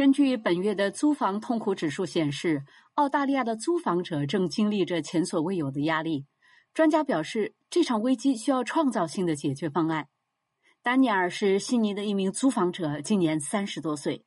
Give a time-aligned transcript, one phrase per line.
[0.00, 2.64] 根据本月的租房痛苦指数显示，
[2.94, 6.24] 澳大利亚的租房者正经历着前所未有的压力。
[6.72, 10.08] 专家表示，这场危机需要创造性的解决方案。
[10.80, 14.24] 丹尼尔是悉尼的一名租房者，今年三十多岁。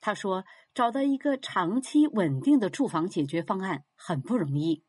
[0.00, 4.82] 他说：“找到一个长期稳定的住房解决方案很不容易。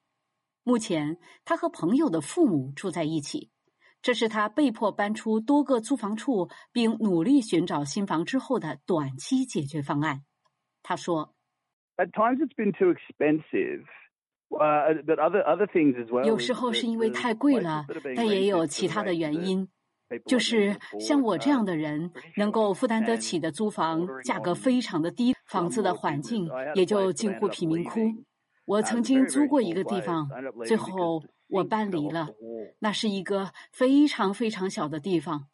[0.63, 3.51] 目前，他和朋友的父母住在一起，
[4.01, 10.23] 这是他被迫搬出多个租房处并努力寻找新房之后的短期解决方案。”
[10.83, 11.33] 他说
[11.97, 13.85] ：“At times it's been too expensive.”
[14.49, 16.23] 呃，but other other things as well。
[16.25, 19.67] 有时候是因为太贵了，但也有其他的原因。
[20.27, 27.99] 就是像我这样的人，能够负担得起的租房价格非常的低，房子的环境也就近乎贫民窟。
[28.65, 30.29] 我曾经租过一个地方，
[30.67, 32.29] 最后我搬离了。
[32.77, 35.47] 那是一个非常非常小的地方。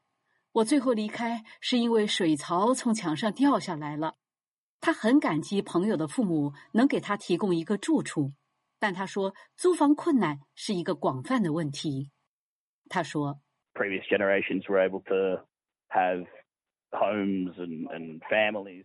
[0.52, 4.16] 我最后离开是因为水槽从墙上掉下来了。
[4.82, 8.34] 他很感激朋友的父母能给他提供一个住处。
[8.80, 12.12] 但他说，租房困难是一个广泛的问题。
[12.88, 13.42] 他说
[13.74, 15.44] ，previous generations were able to
[15.90, 16.26] have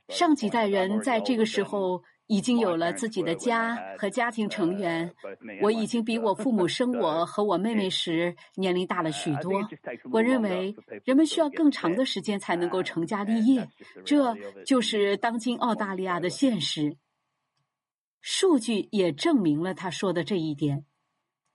[0.08, 5.14] 上几代人在这个时候已经有了自己的家和家庭成员。
[5.62, 9.66] 我已经比我父母 生我和我妹妹时年龄大了许多。
[10.12, 13.68] 我认为人们需要更长的时间才能够成家立业，
[14.04, 16.96] 这就是当今澳大利亚的现实。
[18.20, 20.86] 数据也证明了他说的这一点。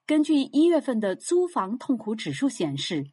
[0.05, 3.05] 根据一月份的租房痛苦指数显示，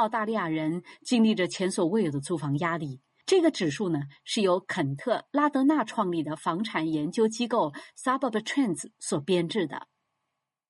[0.00, 3.02] 澳大利亚人经历着前所未有的租房压力。
[3.26, 9.86] 这个指数呢，是由肯特拉德纳创立的房产研究机构 Suburb Trends 所编制的。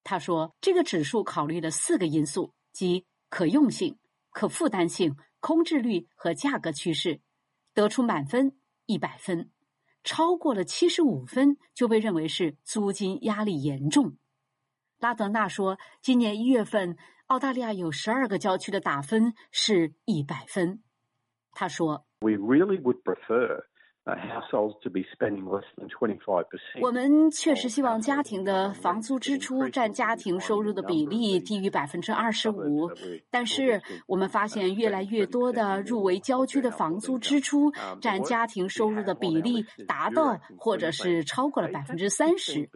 [0.03, 3.97] 他说，这个指数考虑了四个因素，即可用性、
[4.31, 7.21] 可负担性、空置率和价格趋势，
[7.73, 9.51] 得出满分一百分。
[10.03, 14.17] 超过了七十五分就被认为是租金压力严重。
[14.99, 16.99] 拉德纳说，今年一月份，
[17.31, 20.83] 澳大利亚有十二个郊区的打分是一百分。
[21.53, 23.67] 他说：“We really would prefer.”
[24.05, 26.81] Households to be spending less than twenty five percent。
[26.81, 32.91] 我们确实希望家庭的房租支出占家庭收入的比例低于百分之二十五，
[33.31, 42.69] 但是我们发现越来越多的入围郊区的房租支出占家庭收入的比例达到或者是超过了百分之三十。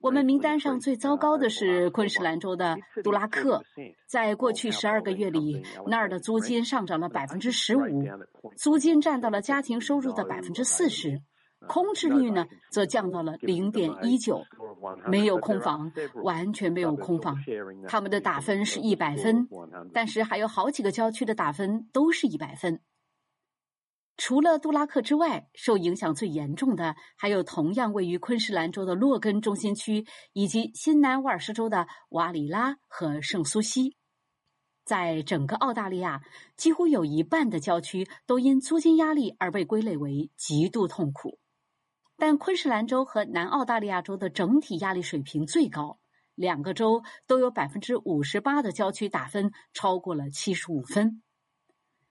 [0.00, 3.62] 我们名单上最糟糕的是昆士兰州的杜拉克，
[4.06, 8.08] 在过去十二个月里，那儿的租金上涨了百分之十五，
[8.56, 10.59] 租金占到了家庭收入的百分之。
[10.64, 11.22] 四十，
[11.68, 14.42] 空置率呢则降到了零点一九，
[15.06, 17.36] 没有空房，完全没有空房。
[17.88, 19.48] 他们的打分是一百分，
[19.92, 22.80] 但是还有好几个郊区的打分都是一百分。
[24.16, 30.04] 除了杜拉克之外，受影响最严重的还有同样位于昆士兰州的洛根中心区，
[30.34, 33.96] 以及新南威尔士州的瓦里拉和圣苏西。
[34.90, 36.20] 在整个澳大利亚，
[36.56, 41.38] 几乎有一半的郊区都因租金压力而被归类为极度痛苦。
[42.16, 46.00] 但昆士兰州和南澳大利亚州的整体压力水平最高，
[46.34, 51.22] 两个州都有百分之五十八的郊区打分超过了七十五分。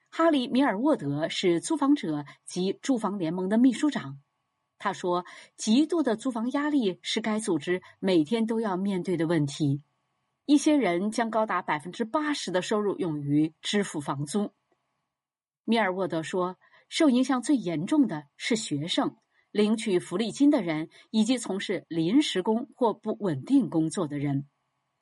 [0.09, 4.19] 哈里·米尔沃德是租房者及住房联盟的秘书长，
[4.77, 5.25] 他说
[5.57, 9.81] ：“极度的租房压力是该组织每天都要面对的问题。”
[10.49, 14.49] 一些人将高达百分之八十的收入用于支付房租。
[15.63, 16.57] 米尔沃德说
[16.89, 19.15] ：“受影响最严重的是学生、
[19.51, 24.47] 领取福利金的人以及从事临时工或不稳定工作的人。”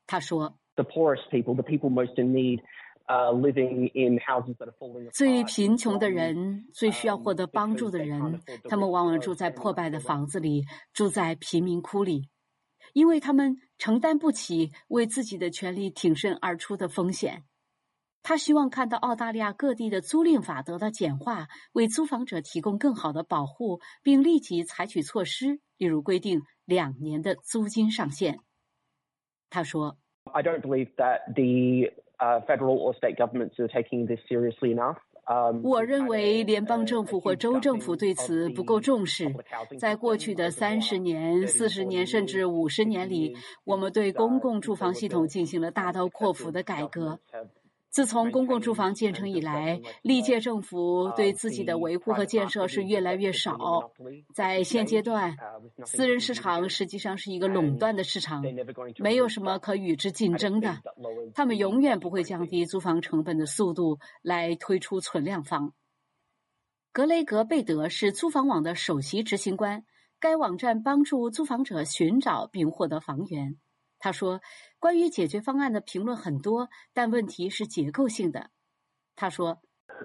[0.05, 2.59] 他说：“The poorest people, the people most in need,
[3.05, 12.27] uh, living in houses that are falling 最贫穷的人，最需要获得帮助的人，他们往往住在破败的房子里，住在贫民窟里。”
[12.97, 17.43] 因为他们承担不起为自己的权利挺身而出的风险，
[18.23, 28.39] 他希望看到澳大利亚各地的租赁法得到简化，为租房者提供更好的保护，并立即采取措施，例如规定两年的租金上限。
[29.51, 31.93] 他说：“I don't believe that the
[32.47, 34.97] federal or state governments are taking this seriously enough.”
[35.61, 39.35] 我认为联邦政府或州政府对此不够重视。
[39.77, 43.35] 在过去的三十年、四十年甚至五十年里，
[43.65, 47.19] 我们对公共住房系统进行了大刀阔斧的改革。
[47.97, 53.91] 自从公共住房建成以来，历届政府对自己的维护和建设是越来越少。
[54.35, 55.35] 在现阶段，
[55.83, 58.45] 私人市场实际上是一个垄断的市场，
[58.99, 60.77] 没有什么可与之竞争的。
[61.33, 65.73] 他们永远不会降低租房成本的速度来推出存量房。
[66.91, 69.83] 格雷格贝德是租房网的首席执行官。
[70.19, 73.55] 该网站帮助租房者寻找并获得房源。
[73.99, 74.41] 他说
[74.79, 78.51] ：“关于解决方案的评论很多，但问题是结构性的。”
[79.15, 79.59] 他说。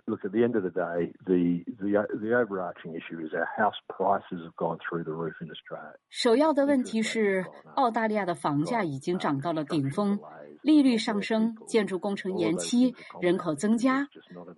[0.06, 3.76] look at the end of the day, the the the overarching issue is our house
[3.88, 5.94] prices have gone through the roof in Australia.
[6.08, 7.44] 首要的问题是，
[7.74, 10.18] 澳大利亚的房价已经涨到了顶峰，
[10.62, 14.08] 利率上升，建筑工程延期，人口增加，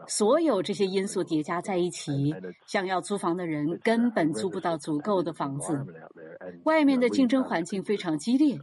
[0.07, 2.35] 所有这些因素叠加在一起，
[2.67, 5.85] 想要租房的人根本租不到足够的房子。
[6.65, 8.59] 外面的竞争环境非常激烈。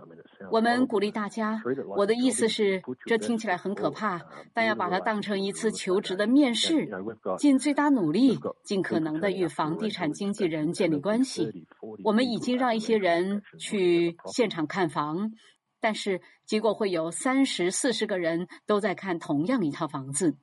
[0.51, 1.61] 我们鼓励大家。
[1.95, 4.21] 我的意思是，这听起来很可怕，
[4.53, 6.89] 但要把它当成一次求职的面试，
[7.37, 11.65] 尽最大努力，尽可能的与房地产经纪人建立关系。
[12.03, 15.31] 我们已经让一些人去现场看房，
[15.79, 20.35] 但是结果会有三十四十个人都在看同样一套房子。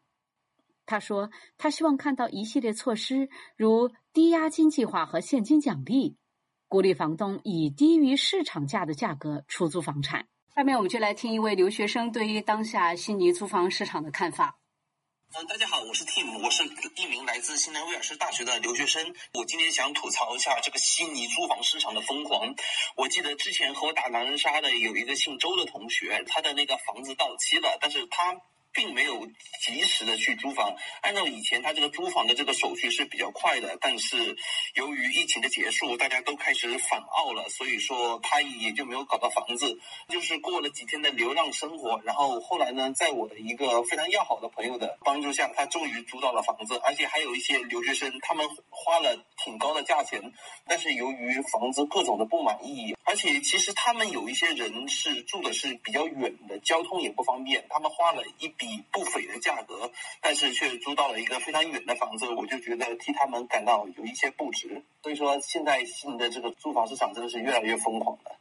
[0.86, 1.28] 他说，
[1.58, 6.16] 他希望看到一系列措施，如低押金计划和现金奖励。
[6.68, 10.28] 鼓励房东以低于市场价的价格出租房产。
[10.54, 14.58] 下面我们就来听一位留学生对于当下悉尼租房市场的看法。
[15.34, 16.64] 嗯，大家好，我是 Tim，我是
[16.96, 19.14] 一名来自新南威尔士大学的留学生。
[19.32, 22.54] 我今天想吐槽一下这个悉尼租房市场的疯狂。
[22.96, 28.36] 我记得之前和我打狼人杀的有一个姓周的同学，他的那个房子到期了，但是他。
[28.72, 29.26] 并没有
[29.64, 34.36] 及时的去租房，按照以前他这个租房的这个手续是比较快的，但是
[34.74, 39.78] 由于疫情的结束，大家都开始返澳了，所以说他也就没有搞到房子，
[40.08, 42.00] 就是过了几天的流浪生活。
[42.04, 50.32] 然后后来呢，在我的一个非常要好的朋友的帮助下，他终于租到了房子，而且还有一些留学生，他们花了挺高的价钱，
[50.66, 58.66] 但是由于房子各种的不满意，而且其实他们有一些人是住的是比较远的，交通也不方便，他们花了一比。
[58.90, 64.82] 不菲的价格，但是却租到了一个非常远的房子，我就觉得替他们感到有一些不值。
[65.02, 68.37] 所以说，现在新的这个租房市场真的是越来越疯狂了。